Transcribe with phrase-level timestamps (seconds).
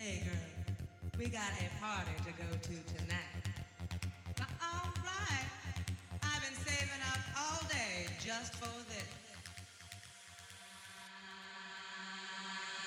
[0.00, 0.78] Hey girl,
[1.18, 3.18] we got a party to go to tonight.
[4.36, 5.48] But all right,
[6.22, 9.08] I've been saving up all day just for this.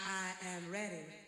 [0.07, 1.20] I am ready.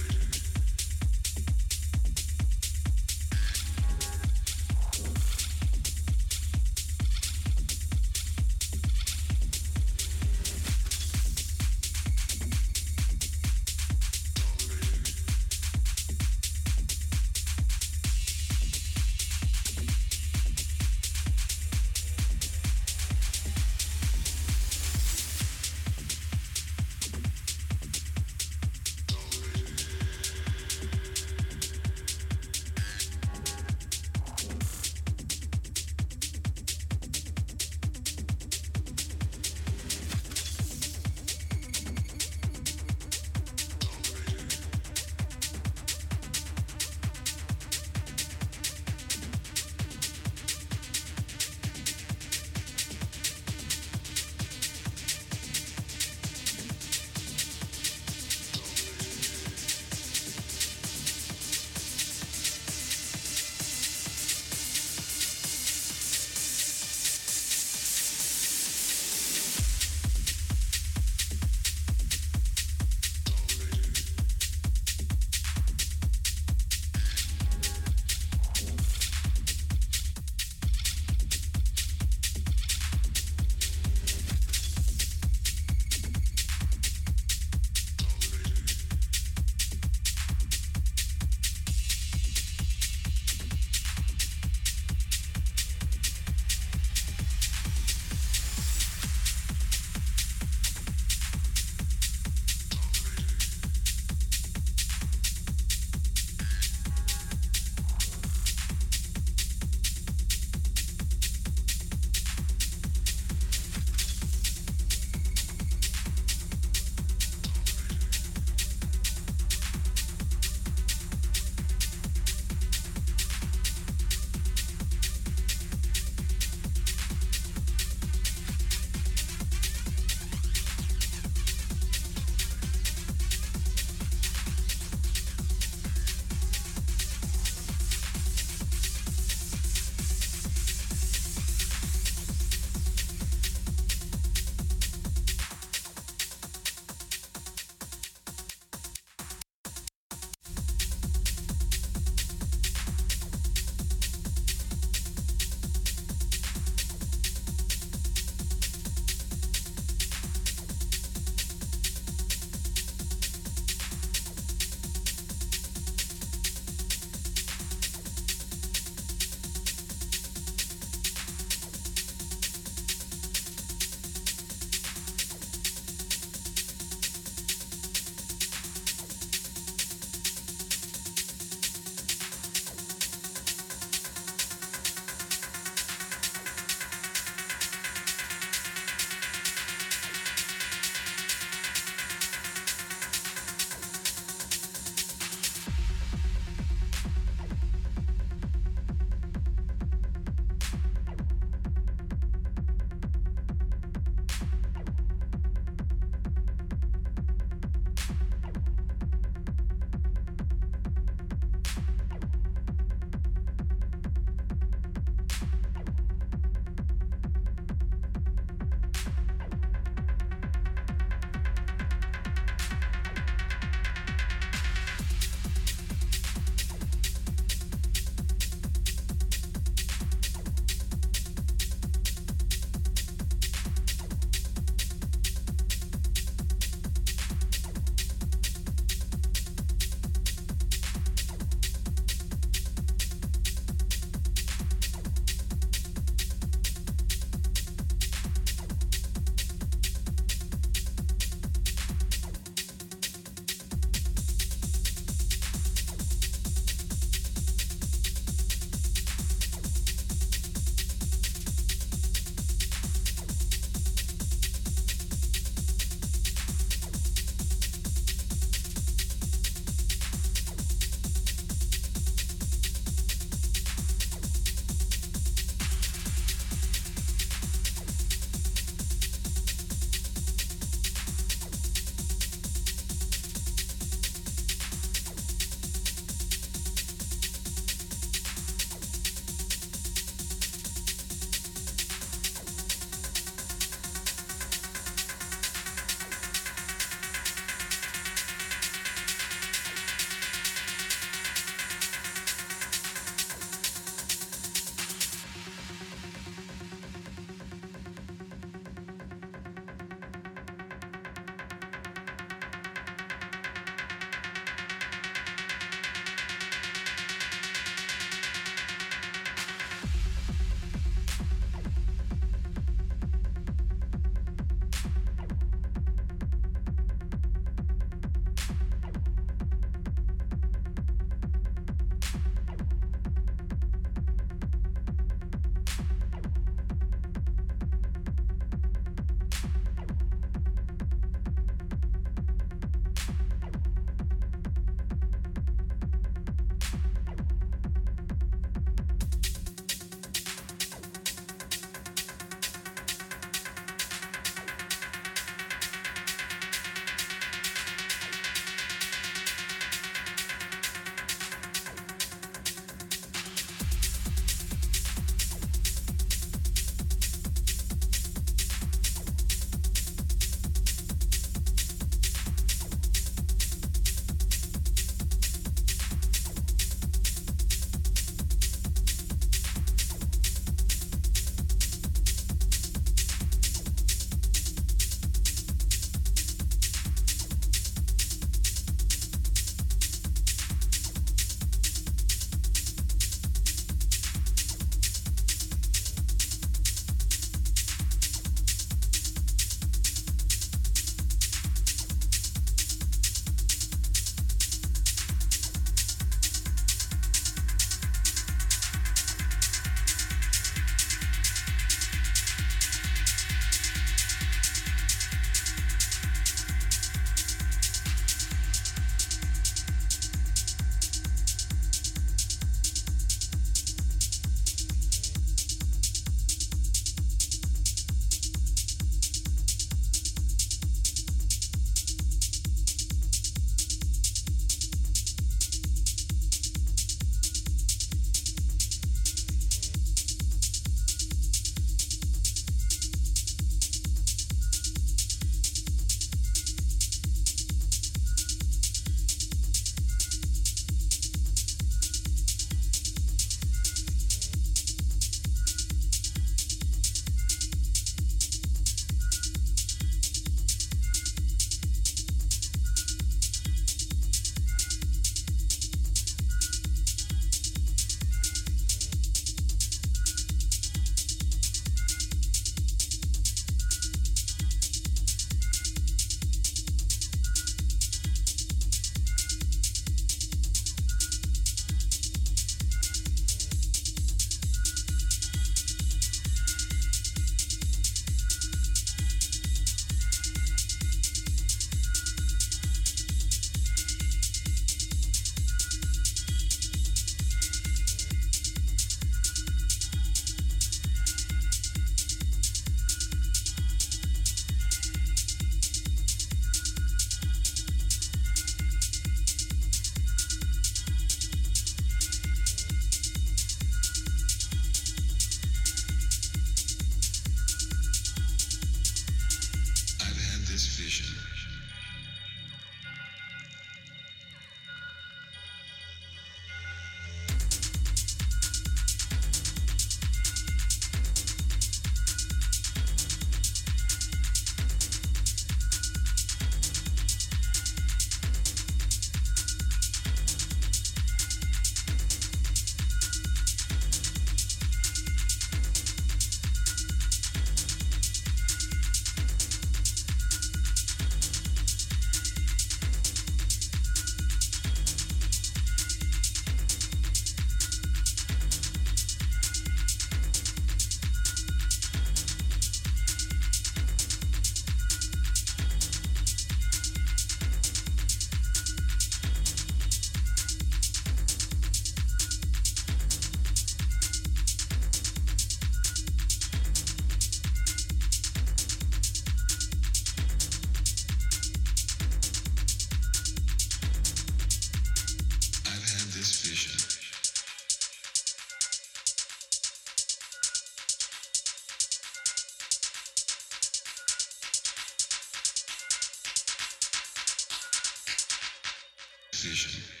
[599.41, 600.00] Vision.